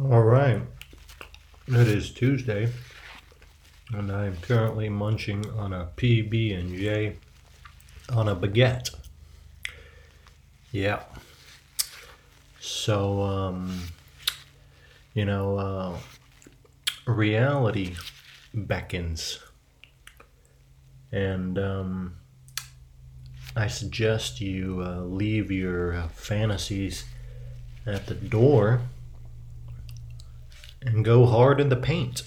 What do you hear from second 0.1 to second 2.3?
right. It is